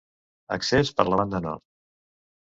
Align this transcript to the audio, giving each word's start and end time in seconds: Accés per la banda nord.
Accés 0.55 0.91
per 0.99 1.05
la 1.09 1.19
banda 1.21 1.41
nord. 1.47 1.63